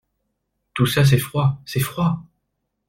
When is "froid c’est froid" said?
1.19-2.23